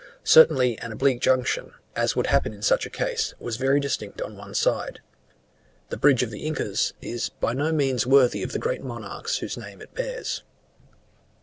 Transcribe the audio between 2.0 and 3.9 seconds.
would happen in such a case, was very